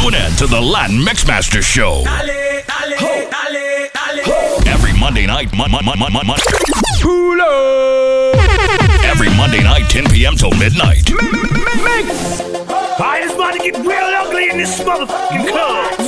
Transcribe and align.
Tune 0.00 0.14
in 0.14 0.32
to 0.36 0.46
the 0.46 0.60
Latin 0.60 0.96
Mixmaster 0.98 1.60
Show. 1.60 2.04
Dale, 2.04 2.62
dale, 2.68 3.28
dale, 3.28 3.88
dale. 3.92 4.68
Every 4.68 4.92
Monday 4.98 5.26
night, 5.26 5.52
mon- 5.56 5.70
mon- 5.72 5.84
mon- 5.84 5.98
mon- 5.98 6.12
mon- 6.12 6.38
Pulo. 7.00 8.32
Every 9.04 9.28
Monday 9.36 9.62
night, 9.62 9.90
10 9.90 10.06
p.m. 10.10 10.36
till 10.36 10.52
midnight. 10.52 11.10
Mix. 11.10 12.40
I 13.00 13.22
just 13.24 13.36
want 13.36 13.60
to 13.60 13.70
get 13.70 13.76
real 13.84 13.90
ugly 14.22 14.50
in 14.50 14.58
this 14.58 14.78
motherfucking 14.80 15.48
club. 15.48 15.98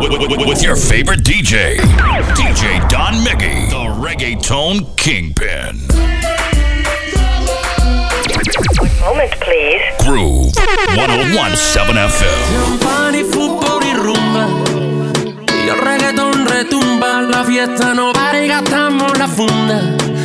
With, 0.00 0.10
with, 0.10 0.30
with, 0.38 0.48
with 0.48 0.62
your 0.62 0.76
favorite 0.76 1.20
DJ, 1.20 1.76
DJ 1.76 2.88
Don 2.88 3.14
Miggy, 3.24 3.68
the 3.68 3.92
reggaeton 4.00 4.96
kingpin. 4.96 6.21
Moment, 8.82 9.30
please. 9.38 9.82
Groove 10.04 10.50
1017 10.96 11.98
FM. 11.98 12.32
Champán 12.50 13.14
fútbol 13.30 13.84
y 13.84 13.94
rumba. 13.94 14.48
Y 15.64 15.68
el 15.68 15.78
reggaetón 15.78 16.46
retumba. 16.46 17.22
La 17.22 17.44
fiesta 17.44 17.94
no 17.94 18.12
para 18.12 18.44
y 18.44 18.48
gastamos 18.48 19.16
la 19.18 19.28
funda. 19.28 19.82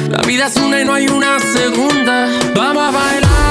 La 0.09 0.21
vida 0.23 0.47
es 0.47 0.55
una 0.57 0.81
y 0.81 0.85
no 0.85 0.93
hay 0.95 1.07
una 1.07 1.39
segunda. 1.39 2.27
Vamos 2.55 2.83
a 2.83 2.91
bailar. 2.91 3.46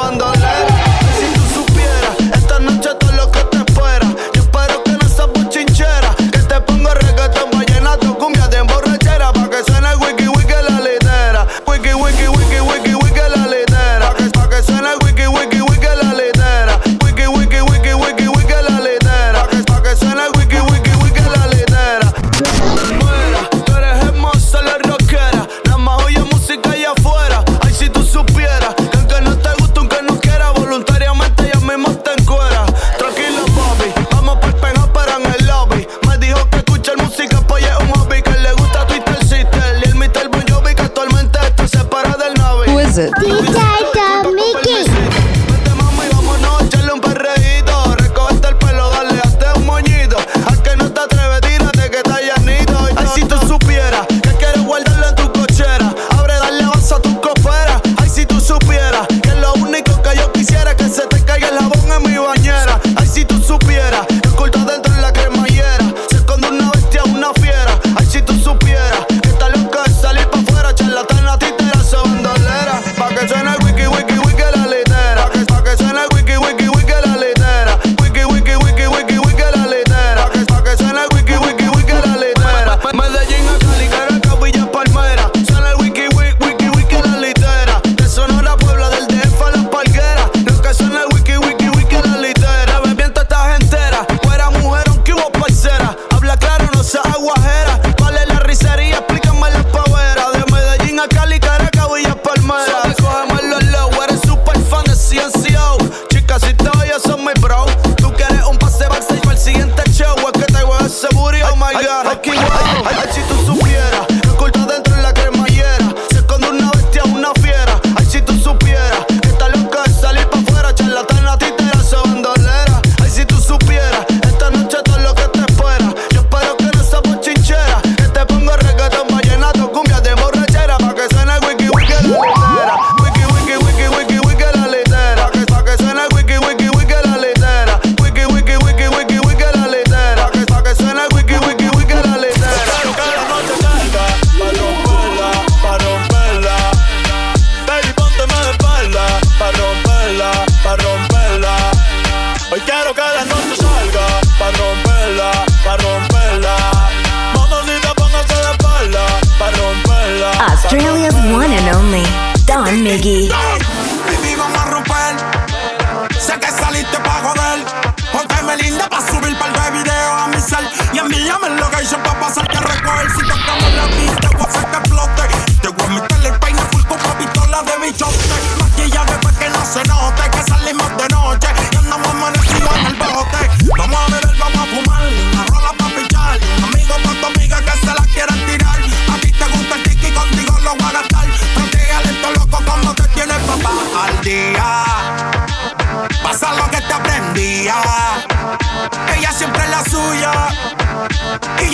abandono 0.00 0.37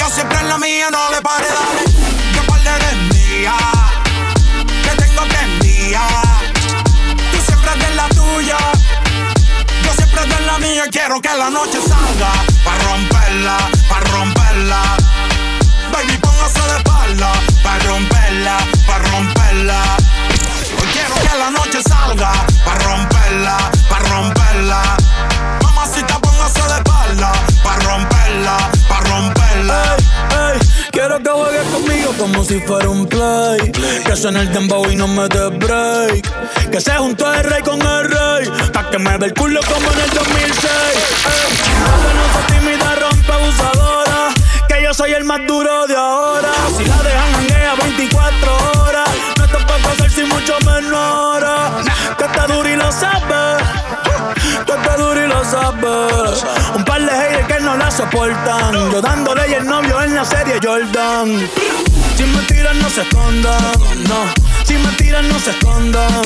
yo 0.05 0.15
siempre 0.15 0.39
en 0.41 0.49
la 0.49 0.59
mía. 0.59 0.89
No 0.91 1.11
le 1.11 1.21
pare, 1.23 1.47
dale. 1.47 1.85
Que 2.33 2.41
par 2.47 2.61
eres 2.61 2.97
mía. 3.15 3.55
Que 4.85 5.03
tengo 5.03 5.23
prendida. 5.29 6.07
Tú 7.33 7.39
siempre 7.47 7.71
eres 7.73 7.97
la 7.97 8.09
tuya. 8.09 8.59
Yo 9.85 9.93
siempre 9.97 10.23
eres 10.25 10.41
la 10.47 10.59
mía. 10.59 10.85
Quiero 10.91 11.21
que 11.21 11.29
la 11.29 11.51
noche 11.51 11.79
salga. 11.81 12.33
Pa' 12.65 12.79
romperla, 12.79 13.57
si 32.55 32.61
fuera 32.61 32.89
un 32.89 33.07
play. 33.07 33.73
Que 34.07 34.15
suene 34.15 34.41
el 34.41 34.53
dembow 34.53 34.89
y 34.91 34.95
no 34.95 35.09
me 35.09 35.27
dé 35.29 35.49
break. 35.49 36.71
Que 36.71 36.81
se 36.81 36.93
juntó 36.93 37.33
el 37.35 37.43
rey 37.43 37.63
con 37.63 37.81
el 37.81 38.05
rey. 38.05 38.45
Pa' 38.73 38.91
que 38.91 38.99
me 38.99 39.17
ve 39.19 39.27
el 39.27 39.35
culo 39.35 39.61
como 39.63 39.91
en 39.93 40.01
el 40.01 40.11
2006. 40.11 40.65
Ey, 41.35 41.57
que 41.65 42.11
no 42.19 42.25
soy 42.33 42.45
tímida, 42.53 42.95
rompe 43.03 43.33
abusadora. 43.33 44.29
Que 44.69 44.83
yo 44.85 44.95
soy 44.95 45.13
el 45.13 45.25
más 45.25 45.41
duro 45.49 45.87
de 45.89 45.97
ahora. 45.97 46.53
Si 46.77 46.85
la 46.85 47.03
dejan 47.03 47.35
hanguea 47.35 47.75
24 47.75 48.57
horas. 48.83 49.11
No 49.39 49.47
te 49.47 49.65
puedo 49.65 49.89
hacer 49.89 50.11
sin 50.11 50.29
mucho 50.29 50.55
menor. 50.65 51.45
Que 52.19 52.25
está 52.25 52.47
duro 52.47 52.69
y 52.69 52.77
lo 52.77 52.93
sabes. 52.93 53.63
Que 54.65 54.73
está 54.73 54.97
duro 54.97 55.25
y 55.25 55.27
lo 55.27 55.45
sabes. 55.45 56.45
Un 56.77 56.85
par 56.85 57.01
de 57.01 57.11
haters 57.11 57.47
que 57.49 57.61
no 57.65 57.77
la 57.77 57.91
soportan. 57.91 58.93
Yo 58.93 59.01
dándole 59.01 59.49
y 59.49 59.55
el 59.55 59.67
novio 59.67 60.01
en 60.03 60.15
la 60.15 60.25
serie 60.25 60.61
Jordan. 60.63 61.51
Si 62.17 62.25
me 62.25 62.39
tiran, 62.43 62.79
no 62.81 62.89
se 62.89 63.03
escondan. 63.03 63.73
No. 64.09 64.33
Si 64.65 64.75
me 64.75 64.89
tiran, 64.93 65.29
no 65.29 65.39
se 65.39 65.51
escondan. 65.51 66.23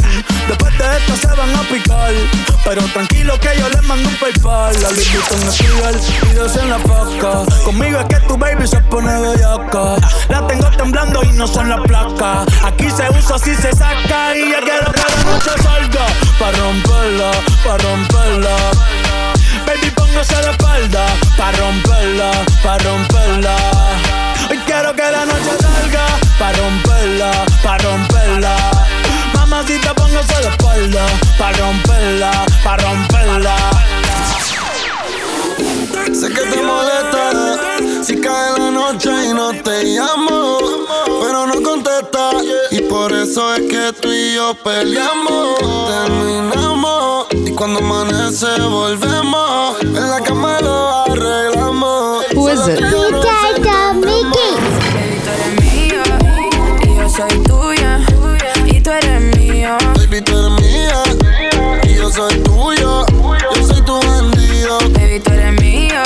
Después 0.47 0.79
de 0.79 0.97
esto 0.99 1.17
se 1.17 1.35
van 1.35 1.55
a 1.57 1.63
picar. 1.63 2.13
Pero 2.65 2.83
tranquilo 2.93 3.39
que 3.41 3.59
yo 3.59 3.69
les 3.71 3.83
mando 3.85 4.09
un 4.09 4.15
paypal. 4.17 4.75
La 4.83 4.91
Louis 4.91 5.13
Vuitton 5.13 5.49
es 5.49 5.57
fiel, 5.57 6.29
videos 6.29 6.57
en 6.57 6.71
la 6.71 6.79
foca. 6.81 7.45
Conmigo 7.65 8.01
es 8.01 8.07
que 8.07 8.21
tu 8.27 8.37
baby 8.37 8.67
se 8.67 8.81
pone 8.83 9.19
bellaca. 9.19 9.97
La 10.29 10.47
tengo 10.47 10.71
temblando 10.73 11.23
y 11.25 11.33
no 11.33 11.47
son 11.47 11.71
las 11.71 11.81
placas. 11.81 12.47
Aquí 12.65 12.91
se 12.91 13.09
usa, 13.19 13.37
así 13.37 13.55
se 13.55 13.73
saca. 13.73 14.37
Y 14.37 14.51
ya 14.51 14.61
quiero 14.61 14.93
que 14.93 15.01
la 15.01 15.33
noche 15.33 15.51
salga. 15.63 16.07
Pa' 16.39 16.53
romperla, 16.53 17.31
pa' 17.65 17.79
romperla. 17.79 18.57
Baby, 19.67 19.91
póngase 19.97 20.37
de 20.37 20.51
espalda. 20.51 21.07
Pa' 21.37 21.53
romperla, 21.53 22.31
pa' 22.63 22.79
romperla. 22.79 23.57
Quiero 24.69 24.93
que 24.93 25.11
la 25.11 25.25
noche 25.25 25.53
salga. 25.63 26.07
Pa' 26.39 26.53
romperla, 26.53 27.31
pa' 27.63 27.79
romperla. 27.79 28.55
Mamacita, 29.35 29.95
póngase 29.95 30.43
de 30.43 30.49
espalda. 30.49 31.07
Pa' 31.39 31.53
romperla, 31.53 32.31
pa' 32.63 32.77
romperla. 32.77 33.57
Sé 36.13 36.29
que 36.29 36.43
te 36.51 36.61
molesta 36.61 37.19
si 38.05 38.21
cae 38.21 38.59
la 38.59 38.71
noche 38.71 39.11
y 39.31 39.33
no 39.33 39.53
te 39.63 39.85
llamo, 39.85 40.59
pero 41.23 41.47
no 41.47 41.63
contesta. 41.63 42.31
Y 42.71 42.83
por 42.83 43.11
eso 43.15 43.55
es 43.55 43.63
que 43.71 43.93
tú 43.99 44.13
y 44.13 44.35
yo 44.35 44.55
peleamos, 44.63 45.59
terminamos. 45.89 47.27
Y 47.33 47.53
cuando 47.53 47.79
amanece 47.81 48.61
volvemos, 48.61 49.81
en 49.81 50.11
la 50.11 50.21
cama 50.21 50.61
lo 50.61 51.05
arreglamos. 51.05 52.27
Who 52.35 52.51
is 52.51 52.69
it? 52.69 53.48
Baby, 60.19 60.31
tú 60.33 60.39
eres 60.39 60.51
mía 60.63 61.03
y 61.85 61.95
yo 61.95 62.11
soy 62.11 62.35
tuyo. 62.41 63.07
Yo 63.55 63.67
soy 63.69 63.83
tu 63.83 64.01
bandido. 64.01 64.79
Baby, 64.93 65.21
tú 65.21 65.31
eres 65.31 65.63
mía 65.63 66.03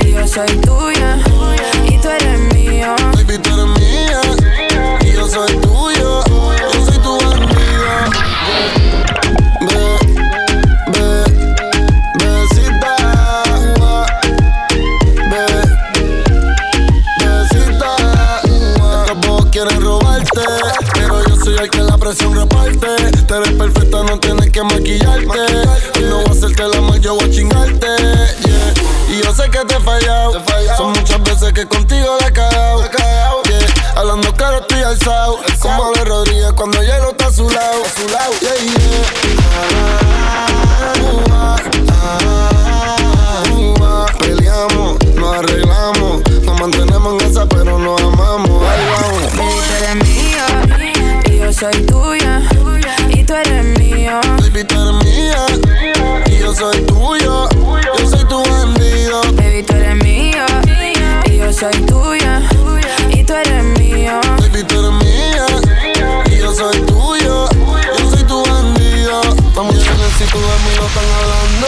y 0.00 0.12
yo 0.12 0.26
soy 0.26 0.46
tuya. 0.62 1.18
Y 1.86 1.98
tú 1.98 2.08
eres 2.08 2.40
mío. 2.54 2.94
Baby, 3.12 3.38
tú 3.38 3.50
eres 3.52 3.66
mía 3.78 4.20
y 5.02 5.12
yo 5.12 5.28
soy 5.28 5.54
tuyo. 5.58 6.22
Yo 6.24 6.86
soy 6.86 6.98
tu 6.98 7.18
bandido. 7.18 7.90
Be, 9.60 9.98
be, 10.92 11.08
besita. 12.18 12.96
Be, 15.30 15.44
besita. 17.20 17.90
Estos 19.02 19.26
bobos 19.26 19.46
quieren 19.50 19.80
robarte, 19.82 20.40
pero 20.94 21.22
yo 21.28 21.36
soy 21.36 21.58
el 21.58 21.68
que 21.68 21.82
la 21.82 21.98
presión 21.98 22.34
reparte. 22.34 22.55
Maquillarte. 24.86 25.98
Y 25.98 26.02
no 26.04 26.16
voy 26.18 26.26
a 26.26 26.30
hacerte 26.30 26.62
el 26.62 26.74
amor, 26.74 26.98
yo 27.00 27.14
voy 27.14 27.24
a 27.24 27.30
chingarte. 27.30 27.86
Yeah. 27.86 28.74
Y 29.08 29.22
yo 29.22 29.34
sé 29.34 29.50
que 29.50 29.64
te 29.64 29.74
he 29.74 29.80
fallado. 29.80 30.42
Son 30.76 30.92
muchas 30.92 31.22
veces 31.22 31.52
que 31.52 31.66
contigo 31.66 32.16
la 32.20 32.28
he 32.28 32.32
cagado. 32.32 32.82
Yeah. 33.44 33.66
Hablando 33.96 34.32
claro 34.34 34.60
estoy 34.60 34.82
alzado. 34.82 35.38
Como 35.60 35.92
de 35.92 36.04
Rodríguez 36.04 36.52
cuando 36.52 36.82
hielo 36.82 37.15
soy 61.56 61.72
tuya. 61.86 62.42
Y 63.10 63.24
tú 63.24 63.32
eres 63.32 63.64
mío. 63.78 64.20
Baby, 64.38 64.62
tú 64.64 64.78
eres 64.78 64.92
mía 64.92 65.46
y 66.30 66.38
yo 66.38 66.54
soy 66.54 66.78
tuyo. 66.82 67.48
Yo 67.98 68.10
soy 68.10 68.24
tu 68.24 68.44
bandido. 68.44 69.20
Vamos 69.54 69.74
a 69.74 69.78
ver 69.78 70.10
si 70.18 70.24
mí 70.24 70.30
no 70.76 70.86
están 70.86 71.04
hablando. 71.16 71.66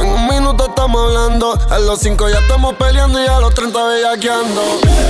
En 0.00 0.08
un 0.08 0.28
minuto 0.28 0.66
estamos 0.68 1.02
hablando. 1.02 1.58
A 1.70 1.78
los 1.80 1.98
cinco 1.98 2.28
ya 2.28 2.38
estamos 2.38 2.74
peleando 2.74 3.20
y 3.22 3.26
a 3.26 3.40
los 3.40 3.52
30 3.54 3.84
bellaqueando. 3.84 4.62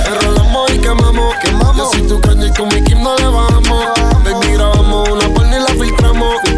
Enrolamos 0.07 0.71
y 0.71 0.79
quemamos. 0.79 1.35
quemamos. 1.43 1.77
Yo 1.77 1.91
soy 1.91 2.07
tu 2.07 2.19
caña 2.21 2.47
y 2.47 2.53
con 2.53 2.69
mi 2.69 2.83
Kim 2.83 3.03
no 3.03 3.15
le 3.17 3.27
bajamos. 3.27 3.85
Baby, 4.23 4.53
grabamos 4.53 5.09
una 5.09 5.29
porno 5.35 5.57
y 5.57 5.59
la 5.59 5.67
filtramos. 5.67 6.48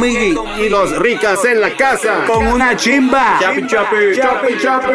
Miggy 0.00 0.34
y 0.58 0.68
los 0.70 0.98
ricas 0.98 1.44
en 1.44 1.60
la 1.60 1.76
casa 1.76 2.24
con 2.26 2.46
una 2.46 2.74
chimba. 2.74 3.38
Chapi 3.38 3.66
chapi, 3.66 4.16
chapi 4.16 4.58
chapi. 4.58 4.94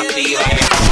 out 0.00 0.14
the 0.14 0.22
yard. 0.22 0.89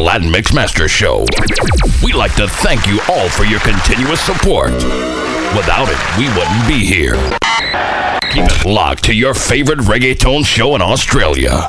Latin 0.00 0.30
Mix 0.30 0.54
Master 0.54 0.88
Show. 0.88 1.26
We'd 2.02 2.14
like 2.14 2.34
to 2.36 2.48
thank 2.48 2.86
you 2.86 3.00
all 3.08 3.28
for 3.28 3.44
your 3.44 3.60
continuous 3.60 4.20
support. 4.20 4.72
Without 5.54 5.88
it, 5.88 6.18
we 6.18 6.26
wouldn't 6.28 6.66
be 6.66 6.84
here. 6.86 7.14
Keep 8.32 8.44
it 8.46 8.64
locked 8.64 9.04
to 9.04 9.14
your 9.14 9.34
favorite 9.34 9.80
reggaeton 9.80 10.46
show 10.46 10.74
in 10.74 10.80
Australia. 10.80 11.66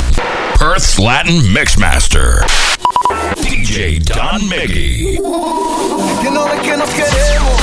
Perth's 0.56 0.98
Latin 0.98 1.42
Mixmaster. 1.54 2.40
DJ 3.36 4.04
Don 4.06 4.40
Miggy. 4.48 5.18
Que 6.24 6.78
nos 6.78 6.90
queremos, 6.92 7.62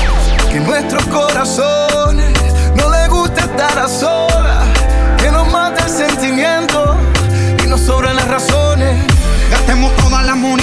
que 0.51 0.61
nuestros 0.61 1.05
corazones 1.05 2.39
no 2.77 2.91
le 2.91 3.09
gusta 3.09 3.41
estar 3.41 3.79
a 3.79 5.17
que 5.17 5.31
nos 5.31 5.51
mata 5.51 5.85
el 5.85 5.91
sentimiento 5.91 6.97
y 7.65 7.67
nos 7.67 7.81
sobran 7.81 8.17
las 8.17 8.29
razones. 8.29 9.05
Gastemos 9.51 9.95
todas 9.97 10.27
las 10.27 10.37
monedas. 10.37 10.58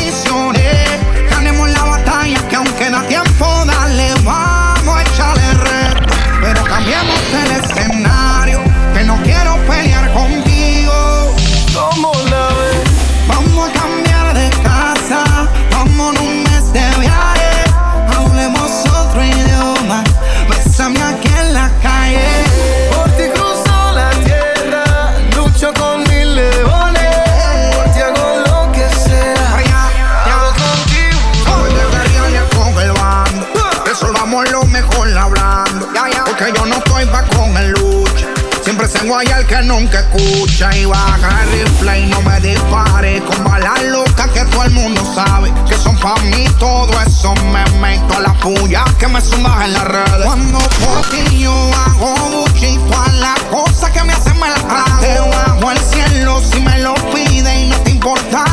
Tengo 39.05 39.19
al 39.19 39.45
que 39.45 39.61
nunca 39.61 39.99
escucha 39.99 40.75
y 40.75 40.85
baja 40.85 41.43
el 41.43 42.05
y 42.05 42.07
no 42.07 42.23
me 42.23 42.39
dispare. 42.39 43.21
Con 43.21 43.43
balas 43.43 43.83
locas 43.83 44.27
que 44.31 44.43
todo 44.45 44.63
el 44.63 44.71
mundo 44.71 44.99
sabe 45.13 45.53
que 45.69 45.75
son 45.75 45.95
pa' 45.97 46.15
mí 46.21 46.47
todo 46.57 46.89
eso. 47.05 47.35
Me 47.53 47.63
meto 47.79 48.15
a 48.15 48.21
las 48.21 48.35
puyas 48.37 48.83
que 48.95 49.07
me 49.07 49.21
zumbas 49.21 49.65
en 49.65 49.73
las 49.73 49.83
redes. 49.83 50.25
Cuando 50.25 50.57
por 50.57 51.07
ti 51.11 51.39
yo 51.39 51.53
hago 51.53 52.15
buchito 52.31 52.99
a 52.99 53.11
las 53.11 53.39
cosas 53.41 53.91
que 53.91 54.03
me 54.05 54.13
hacen 54.13 54.39
me 54.39 54.49
mal. 54.49 54.99
Te 54.99 55.19
bajo 55.19 55.69
el 55.69 55.77
cielo 55.77 56.41
si 56.41 56.59
me 56.61 56.79
lo 56.79 56.95
pide 57.13 57.59
y 57.59 57.69
no 57.69 57.77
te 57.81 57.91
importa 57.91 58.43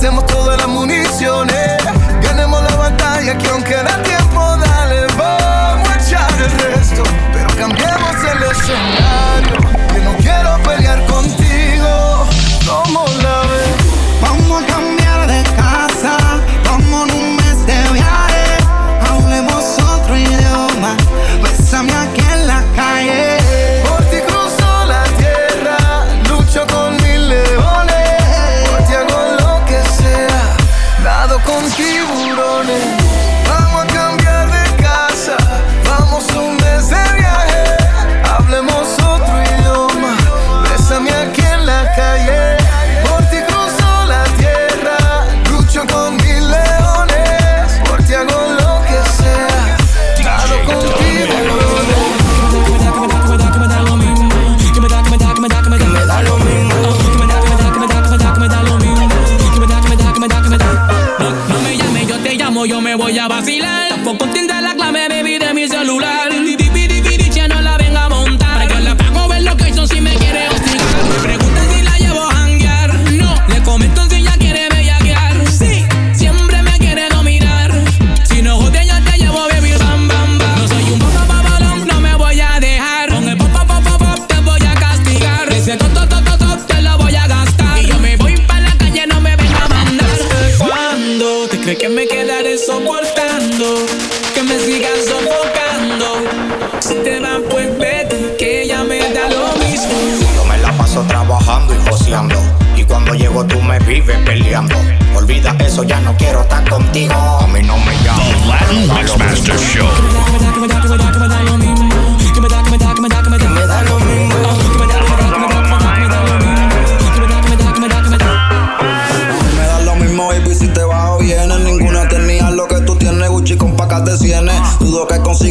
them 0.00 0.14
my 0.14 0.27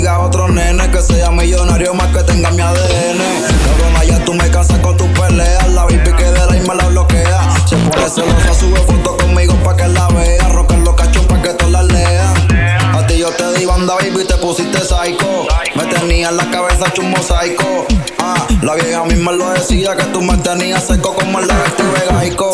a 0.07 0.19
otro 0.19 0.47
nene 0.47 0.89
que 0.89 1.01
sea 1.01 1.29
millonario 1.31 1.93
más 1.93 2.07
que 2.15 2.23
tenga 2.23 2.49
mi 2.51 2.61
ADN. 2.61 3.17
Luego 3.17 3.91
Maya, 3.93 4.23
tú 4.25 4.33
me 4.33 4.49
casas 4.49 4.79
con 4.79 4.95
tus 4.95 5.07
peleas. 5.09 5.67
La 5.69 5.83
baby 5.83 6.11
que 6.17 6.23
de 6.23 6.45
la 6.45 6.55
y 6.55 6.61
me 6.61 6.75
la 6.75 6.87
bloquea. 6.87 7.39
Se 7.67 7.75
pone 7.75 8.09
celosa, 8.09 8.53
sube 8.53 8.79
fotos 8.81 9.17
conmigo 9.21 9.53
pa' 9.63 9.75
que 9.75 9.87
la 9.87 10.07
vea. 10.09 10.47
Rocker 10.49 10.79
los 10.79 10.95
cachos 10.95 11.25
pa' 11.25 11.41
que 11.41 11.49
todas 11.49 11.71
las 11.71 11.85
lean. 11.85 12.95
A 12.95 13.05
ti 13.07 13.17
yo 13.17 13.29
te 13.31 13.53
di 13.59 13.65
banda, 13.65 13.95
baby, 13.95 14.25
te 14.25 14.35
pusiste 14.37 14.79
psycho. 14.79 15.47
Me 15.75 15.85
tenía 15.85 16.29
en 16.29 16.37
la 16.37 16.49
cabeza 16.49 16.91
chumbo 16.93 17.17
psycho. 17.21 17.85
Ah, 18.19 18.47
la 18.61 18.75
vieja 18.75 19.03
misma 19.03 19.33
lo 19.33 19.49
decía 19.51 19.95
que 19.95 20.05
tú 20.05 20.21
me 20.21 20.37
tenías 20.37 20.83
seco 20.85 21.13
como 21.13 21.39
el 21.39 21.47
de 21.47 21.53
este 21.53 21.83
vegaico. 21.83 22.51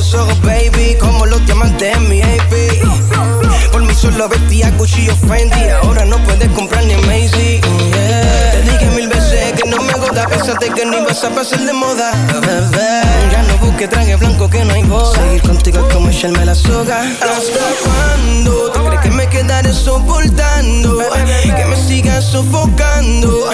los 0.00 0.14
ojos, 0.14 0.40
baby, 0.40 0.96
como 0.98 1.26
los 1.26 1.44
diamantes 1.44 1.94
en 1.94 2.08
mi 2.08 2.22
AP. 2.22 3.70
Por 3.70 3.82
mi 3.82 3.94
solo 3.94 4.30
vestía 4.30 4.74
cuchillo 4.78 5.14
Fendi, 5.14 5.68
ahora 5.82 6.06
no 6.06 6.16
puedes 6.24 6.48
comprar 6.52 6.82
ni 6.84 6.94
Macy. 6.94 7.60
Te 7.60 8.62
dije 8.62 8.86
mil 8.96 9.08
veces 9.08 9.52
que 9.52 9.68
no 9.68 9.76
me 9.82 9.92
gusta, 9.92 10.26
pensaste 10.26 10.70
que 10.70 10.86
no 10.86 11.02
ibas 11.02 11.22
a 11.22 11.28
pasar 11.28 11.60
de 11.60 11.74
moda, 11.74 12.12
bebé. 12.32 13.02
Ya 13.30 13.42
no 13.42 13.58
busque 13.58 13.88
traje 13.88 14.16
blanco 14.16 14.48
que 14.48 14.64
no 14.64 14.72
hay 14.72 14.84
boda. 14.84 15.20
Seguir 15.20 15.42
contigo 15.42 15.86
es 15.86 15.92
como 15.92 16.08
echarme 16.08 16.46
la 16.46 16.54
soga. 16.54 17.02
¿Hasta 17.02 17.66
cuándo 17.84 18.72
te 18.72 18.78
crees 18.80 19.00
que 19.02 19.10
me 19.10 19.28
quedaré 19.28 19.74
soportando? 19.74 20.98
Que 21.44 21.64
me 21.66 21.76
sigas 21.76 22.24
sofocando. 22.24 23.50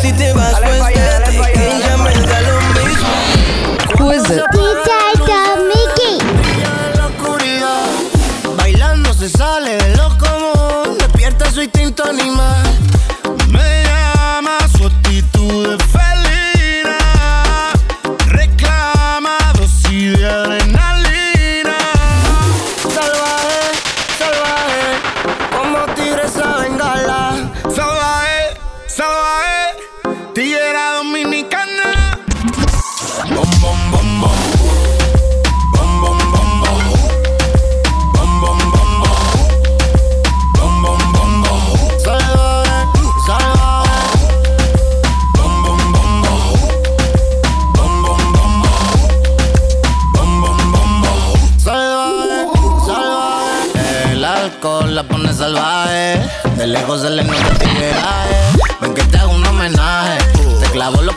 Si 0.00 0.10
te 0.14 0.32
vas, 0.32 0.58
pues 0.58 0.86
vete, 0.86 1.52
que 1.52 1.70
ya 1.86 1.96
me 1.98 2.14
da 2.14 2.40
lo 2.40 2.60
mismo. 2.82 3.08
Who 3.98 4.10
is 4.10 4.30
it? 4.30 5.01
Se 9.22 9.28
sale 9.28 9.76
de 9.76 9.96
lo 9.96 10.08
común, 10.18 10.98
despierta 10.98 11.48
su 11.48 11.62
instinto 11.62 12.02
animal. 12.04 12.60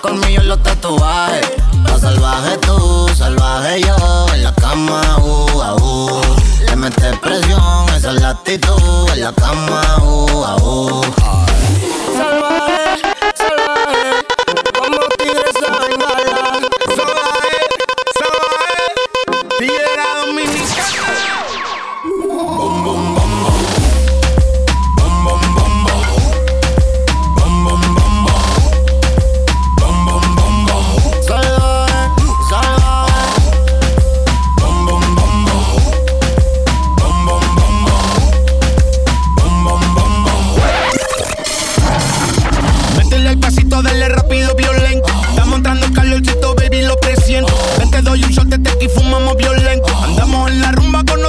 Conmigo 0.05 0.39
en 0.39 0.49
los 0.49 0.61
tatuajes. 0.61 1.49
Lo 1.83 1.99
salvaje 1.99 2.57
tú, 2.59 3.09
salvaje 3.17 3.81
yo. 3.81 4.27
En 4.35 4.43
la 4.43 4.53
cama, 4.53 5.01
uh, 5.17 5.49
uh. 5.51 5.81
uh. 5.81 6.21
Le 6.63 6.75
metes 6.75 7.17
presión, 7.17 7.89
esa 7.89 8.11
es 8.11 8.21
la. 8.21 8.39
En 8.45 9.21
la 9.21 9.33
cama, 9.33 9.81
uh, 10.03 10.45
uh. 10.61 11.01
uh. 11.01 11.44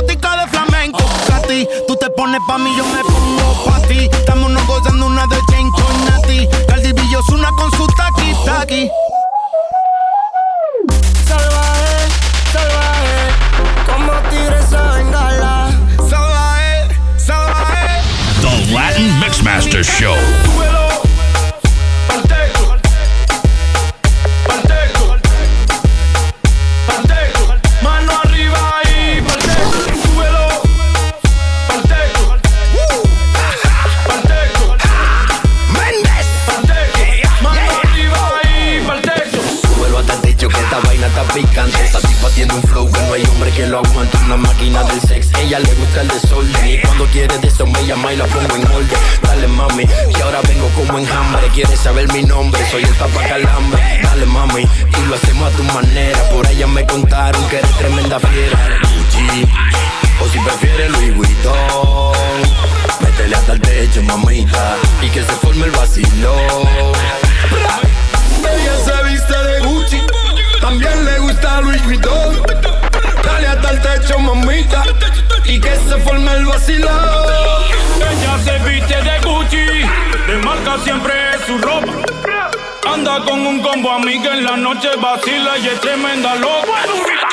fanática 0.06 0.36
de 0.36 0.46
flamenco. 0.48 0.98
Tú 1.86 1.96
te 1.96 2.10
pones 2.10 2.40
pa' 2.46 2.58
mí, 2.58 2.70
yo 2.76 2.84
me 2.86 3.02
pongo 3.02 3.64
pa' 3.64 3.80
ti. 3.82 4.08
Estamos 4.12 4.52
gozando 4.66 5.06
una 5.06 5.26
de 5.26 5.36
Jane 5.48 5.70
con 5.70 6.04
Nati. 6.04 6.48
Con 7.56 7.70
su 7.70 7.86
taqui 7.96 8.34
taqui. 8.44 8.90
Salvaje, 11.26 12.08
salvaje, 12.52 13.32
como 13.86 14.12
tigres 14.28 14.72
a 14.72 14.96
bengala. 14.96 15.70
Salvaje, 16.10 16.88
salvaje. 17.18 18.02
The 18.42 18.74
Latin 18.74 19.20
Mixmaster 19.20 19.84
Show. 19.84 20.16
Desorden. 46.20 46.68
Y 46.68 46.78
cuando 46.78 47.04
quiere 47.06 47.38
de 47.38 47.48
eso 47.48 47.66
me 47.66 47.86
llama 47.86 48.12
y 48.12 48.16
la 48.16 48.24
pongo 48.26 48.56
en 48.56 48.66
orden. 48.66 48.98
Dale 49.22 49.48
mami, 49.48 49.86
que 49.86 50.22
ahora 50.22 50.40
vengo 50.48 50.68
como 50.70 50.98
enjambre. 50.98 51.46
Quieres 51.54 51.78
saber 51.80 52.10
mi 52.12 52.22
nombre, 52.22 52.60
soy 52.70 52.82
el 52.82 52.96
calambre. 53.28 54.00
Dale 54.02 54.26
mami, 54.26 54.62
y 54.62 55.08
lo 55.08 55.14
hacemos 55.14 55.52
a 55.52 55.56
tu 55.56 55.62
manera. 55.64 56.18
Por 56.30 56.46
allá 56.46 56.66
me 56.66 56.86
contaron 56.86 57.46
que 57.48 57.58
eres 57.58 57.70
tremenda 57.78 58.18
fiera. 58.20 58.58
Gucci, 58.82 59.48
o 60.20 60.28
si 60.28 60.38
prefieres 60.38 60.90
Louis 60.90 61.16
Vuitton. 61.16 62.12
Métele 63.00 63.36
hasta 63.36 63.52
el 63.52 63.60
techo, 63.60 64.02
mamita, 64.02 64.76
y 65.02 65.08
que 65.10 65.22
se 65.22 65.32
forme 65.32 65.66
el 65.66 65.70
vacilón. 65.72 66.66
Ella 68.40 68.76
se 68.84 69.10
viste 69.10 69.36
de 69.36 69.60
Gucci, 69.60 70.00
también 70.60 71.04
le 71.04 71.18
gusta 71.18 71.60
Louis 71.60 71.84
Vuitton. 71.84 72.85
Hasta 73.44 73.70
el 73.70 73.80
techo, 73.80 74.18
mamita, 74.18 74.82
y 75.44 75.60
que 75.60 75.76
se 75.76 75.98
forme 76.00 76.32
el 76.32 76.46
vacilón. 76.46 76.90
Ella 77.96 78.38
se 78.44 78.58
viste 78.68 78.96
de 79.02 79.18
Gucci, 79.20 79.56
de 79.56 80.36
marca 80.42 80.78
siempre 80.82 81.12
su 81.46 81.58
ropa. 81.58 81.92
Anda 82.86 83.20
con 83.24 83.46
un 83.46 83.60
combo 83.60 83.92
amiga 83.92 84.34
en 84.34 84.44
la 84.44 84.56
noche 84.56 84.88
vacila 85.00 85.58
y 85.58 85.68
es 85.68 85.80
tremenda 85.80 86.34
loca. 86.36 87.25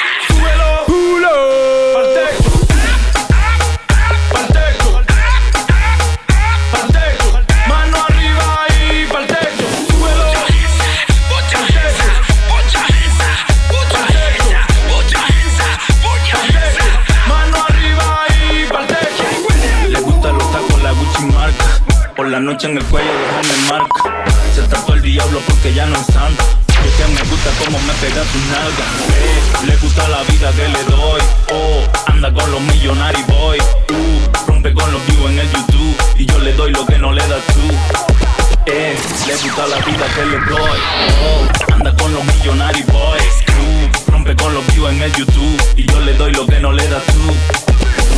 En 22.64 22.78
el 22.78 22.84
cuello 22.86 23.12
dejarme 23.12 23.70
marca. 23.70 24.26
Se 24.56 24.62
trató 24.62 24.94
el 24.94 25.02
diablo 25.02 25.42
porque 25.48 25.74
ya 25.74 25.86
no 25.86 25.98
es 25.98 26.06
santo. 26.06 26.44
Y 26.70 26.88
es 26.88 26.94
que 26.96 27.08
me 27.08 27.30
gusta 27.30 27.50
cómo 27.60 27.78
me 27.80 27.94
pega 27.96 28.24
su 28.24 28.40
nalga. 28.52 28.86
Eh, 29.20 29.68
le 29.68 29.76
gusta 29.76 30.08
la 30.08 30.24
vida 30.24 30.50
que 30.54 30.70
le 30.70 30.84
doy. 30.86 31.22
Oh, 31.52 31.84
anda 32.06 32.34
con 32.34 32.50
los 32.52 32.62
millonarios 32.62 33.28
boy. 33.28 33.60
Uh, 33.60 34.48
rompe 34.48 34.74
con 34.74 34.90
los 34.94 35.06
views 35.08 35.32
en 35.32 35.40
el 35.40 35.52
YouTube. 35.52 35.96
Y 36.18 36.26
yo 36.26 36.38
le 36.40 36.54
doy 36.54 36.72
lo 36.72 36.86
que 36.86 36.98
no 37.00 37.12
le 37.12 37.28
das 37.28 37.44
tú. 37.48 38.72
Eh, 38.72 38.96
le 39.28 39.36
gusta 39.36 39.68
la 39.68 39.78
vida 39.80 40.06
que 40.16 40.26
le 40.26 40.40
doy. 40.40 40.80
Oh, 41.22 41.74
anda 41.74 41.94
con 41.98 42.14
los 42.14 42.24
millonarios 42.24 42.88
boy. 42.88 43.20
Uh, 43.20 44.12
rompe 44.12 44.38
con 44.38 44.54
los 44.54 44.66
views 44.68 44.90
en 44.90 45.02
el 45.02 45.12
YouTube. 45.12 45.62
Y 45.76 45.86
yo 45.86 46.00
le 46.00 46.14
doy 46.14 46.32
lo 46.32 46.48
que 46.48 46.62
no 46.62 46.72
le 46.72 46.88
das 46.88 47.04
tú. 47.08 47.63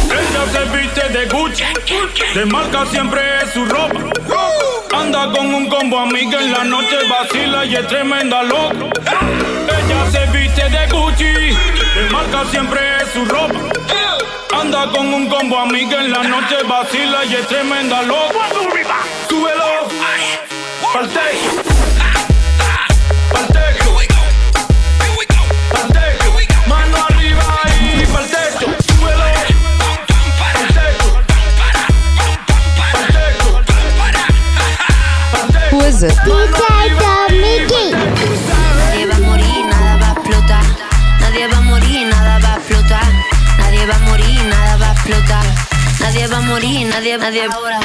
Ella 0.06 0.46
se 0.52 0.66
viste 0.78 1.10
de 1.10 1.26
Gucci, 1.28 1.64
de 2.34 2.46
marca 2.46 2.86
siempre 2.86 3.22
es 3.44 3.54
su 3.54 3.66
ropa. 3.66 4.00
Anda 4.94 5.32
con 5.32 5.54
un 5.54 5.68
combo 5.68 6.00
amiga 6.00 6.40
en 6.42 6.52
la 6.52 6.64
noche 6.64 6.98
vacila 7.10 7.66
y 7.66 7.76
es 7.76 7.88
tremenda 7.88 8.44
loca. 8.44 8.76
Ella 9.68 10.12
se 10.12 10.26
viste 10.38 10.70
de 10.70 10.88
Gucci, 10.88 11.24
de 11.24 12.10
marca 12.12 12.46
siempre 12.52 12.80
es 13.02 13.10
su 13.14 13.26
ropa. 13.26 13.60
Anda 14.54 14.90
con 14.92 15.14
un 15.14 15.28
combo 15.28 15.60
amiga 15.60 16.02
en 16.02 16.12
la 16.12 16.24
noche 16.24 16.58
vacila 16.68 17.26
y 17.26 17.36
es 17.36 17.48
tremenda 17.48 18.02
loca. 18.04 18.50
Súbelo, 19.28 19.90
Is 35.96 36.04
it? 36.04 36.12
Nadie 36.28 36.92
va 39.08 39.16
a 39.16 39.20
morir, 39.22 39.64
nada 39.72 39.96
va 40.02 40.08
a 40.08 40.10
explotar. 40.12 40.66
Nadie 41.22 41.48
va 41.48 41.58
a 41.58 41.62
morir, 41.62 42.10
nada 42.10 42.40
va 42.40 42.52
a 42.52 42.56
explotar. 42.58 43.08
Nadie 43.60 43.86
va 43.86 43.96
a 43.96 44.00
morir, 44.00 44.44
nada 44.44 44.76
va 44.76 44.90
a 44.90 44.92
explotar. 44.92 45.46
Nadie 46.02 46.28
va 46.28 46.38
a 46.38 46.42
morir, 46.42 46.86
nadie, 46.88 47.18
nadie. 47.18 47.46
Ahora 47.46 47.80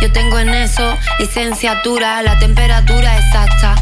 Yo 0.00 0.10
tengo 0.12 0.38
en 0.38 0.48
eso 0.48 0.96
licenciatura, 1.18 2.22
la 2.22 2.38
temperatura 2.38 3.18
exacta. 3.18 3.74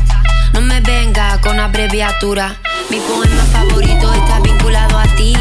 No 0.52 0.60
me 0.60 0.80
venga 0.80 1.40
con 1.40 1.60
abreviatura. 1.60 2.56
Mi 2.90 2.98
poema 2.98 3.44
favorito 3.52 4.12
está 4.12 4.40
vinculado 4.40 4.98
a 4.98 5.04
ti. 5.14 5.36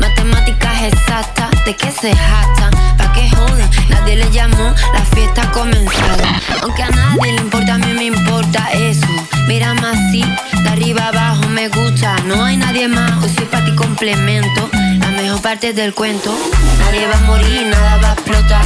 Matemáticas 0.00 0.82
exactas, 0.82 1.50
¿de 1.64 1.76
qué 1.76 1.92
se 1.92 2.14
jactan? 2.14 2.72
¿Pa' 2.98 3.12
qué 3.12 3.30
joden? 3.30 3.70
Nadie 3.88 4.16
le 4.16 4.30
llamó, 4.30 4.74
la 4.92 5.00
fiesta 5.14 5.42
ha 5.42 5.52
comenzado. 5.52 6.24
Aunque 6.62 6.82
a 6.82 6.90
nadie 6.90 7.32
le 7.32 7.40
importa, 7.42 7.74
a 7.74 7.78
mí 7.78 7.92
me 7.94 8.04
importa 8.06 8.68
eso. 8.72 9.06
Mírame 9.46 9.86
así, 9.86 10.24
de 10.62 10.68
arriba 10.68 11.06
abajo 11.08 11.46
me 11.48 11.68
gusta. 11.68 12.16
No 12.26 12.44
hay 12.44 12.56
nadie 12.56 12.88
más, 12.88 13.22
hoy 13.22 13.30
soy 13.30 13.44
para 13.46 13.64
ti 13.64 13.74
complemento. 13.76 14.68
La 14.98 15.10
mejor 15.10 15.40
parte 15.40 15.72
del 15.72 15.94
cuento. 15.94 16.34
Nadie 16.80 17.06
va 17.06 17.16
a 17.16 17.20
morir, 17.20 17.66
nada 17.70 17.96
va 18.02 18.10
a 18.10 18.12
explotar. 18.14 18.64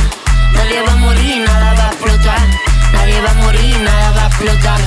Nadie 0.54 0.82
va 0.86 0.92
a 0.92 0.96
morir, 0.96 1.44
nada 1.44 1.74
va 1.74 1.84
a 1.84 1.92
explotar. 1.92 2.40
Nadie 2.92 3.20
va 3.20 3.30
a 3.30 3.34
morir, 3.34 3.80
nada 3.80 4.10
va 4.12 4.22
a 4.22 4.26
explotar. 4.26 4.80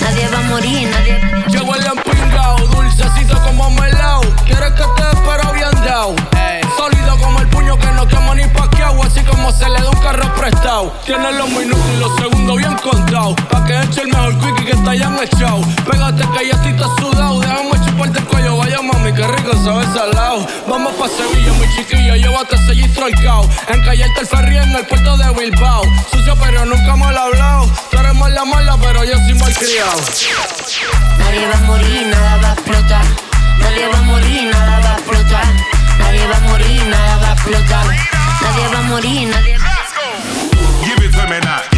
Nadie 0.00 0.28
va 0.28 0.38
a 0.38 0.42
morir, 0.42 0.88
nadie. 0.90 1.20
Yo 1.48 1.64
huele 1.64 1.86
empingao, 1.86 2.58
dulcecito 2.68 3.40
como 3.42 3.70
melao. 3.70 4.20
¿Quieres 4.44 4.72
que 4.72 4.84
te 4.96 5.02
espero 5.12 5.52
bien 5.52 5.84
dao? 5.84 6.14
Sólido 6.76 7.18
como 7.18 7.40
el 7.40 7.48
puño 7.48 7.78
que 7.78 7.86
no 7.88 8.06
quema 8.06 8.34
ni 8.34 8.46
paqueado, 8.48 9.02
así 9.02 9.20
como 9.22 9.50
se 9.52 9.68
le 9.68 9.80
da 9.80 9.90
un 9.90 10.00
carro 10.00 10.34
prestado. 10.34 10.92
Tienes 11.04 11.34
los 11.34 11.48
minutos 11.48 11.84
y 11.94 11.96
los 11.98 12.14
segundos 12.16 12.35
bien. 12.56 12.76
Pa' 13.50 13.64
que 13.64 13.80
eche 13.80 14.02
el 14.02 14.08
mejor 14.08 14.38
quickie 14.38 14.64
que 14.66 14.76
te 14.76 14.90
hayan 14.90 15.18
echado. 15.18 15.60
Pégate 15.90 16.22
que 16.30 16.46
ya 16.48 16.54
estoy 16.54 16.76
todo 16.76 16.94
sudado. 16.98 17.40
Déjame 17.40 17.84
chuparte 17.84 18.18
el 18.18 18.24
cuello, 18.26 18.56
vaya 18.56 18.82
mami, 18.82 19.12
qué 19.12 19.26
rico 19.26 19.52
sabe 19.64 19.84
salado. 19.86 20.46
Vamos 20.68 20.92
pa' 20.94 21.08
Sevilla, 21.08 21.52
mi 21.54 21.66
chiquilla, 21.74 22.16
llévate 22.16 22.56
ese 22.56 22.74
gistro 22.74 23.06
En 23.08 23.82
callarte 23.82 24.20
el 24.20 24.26
ferry 24.26 24.58
en 24.58 24.76
el 24.76 24.86
puerto 24.86 25.16
de 25.16 25.30
Bilbao. 25.32 25.82
Sucio, 26.10 26.36
pero 26.36 26.66
nunca 26.66 26.96
mal 26.96 27.16
hablado. 27.16 27.70
Tú 27.90 27.98
eres 27.98 28.14
mala, 28.14 28.44
mala, 28.44 28.76
pero 28.76 29.04
yo 29.04 29.14
soy 29.14 29.34
mal 29.34 29.54
criado. 29.54 30.00
Nadie 31.18 31.46
va 31.46 31.54
a 31.54 31.60
morir, 31.62 32.06
nada 32.06 32.36
va 32.42 32.48
a 32.48 32.52
explotar. 32.52 33.04
Nadie 33.60 33.88
va 33.88 33.98
a 33.98 34.02
morir, 34.02 34.50
nada 34.52 34.80
va 34.80 34.90
a 34.90 34.98
explotar. 34.98 35.46
Nadie 35.98 36.26
va 36.26 36.36
a 36.36 36.40
morir, 36.40 36.86
nada 36.86 37.16
va 37.16 37.28
a 37.28 37.32
explotar. 37.32 37.86
Nadie 38.42 38.68
va 38.72 38.78
a 38.78 38.82
morir, 38.82 39.28
nadie 39.28 39.58
va 39.58 39.66
Give 40.84 41.02
it 41.02 41.12
to 41.12 41.26
me 41.28 41.40
now. 41.40 41.75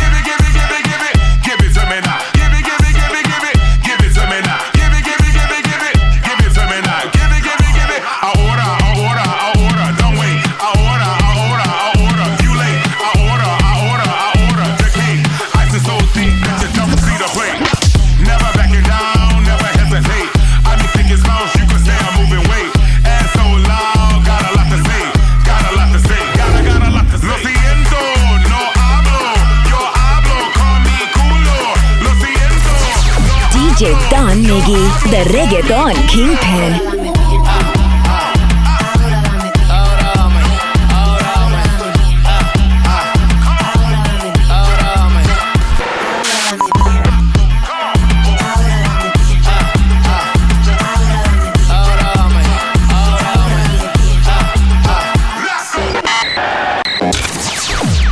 de 35.19 35.25
reggaeton 35.25 35.93
Kingpin. 36.07 36.73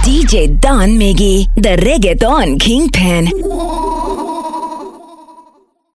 DJ 0.02 0.58
Don 0.58 0.98
Miggy, 0.98 1.46
the 1.54 1.76
reggaeton 1.76 2.58
kingpin. 2.58 3.45